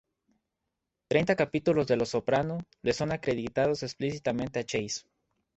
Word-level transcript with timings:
Treinta 1.09 1.35
capítulos 1.35 1.85
de 1.85 1.95
"Los 1.95 2.09
Soprano" 2.09 2.57
le 2.81 2.91
son 2.93 3.11
acreditados 3.11 3.83
explícitamente 3.83 4.57
a 4.59 4.63
Chase. 4.63 5.01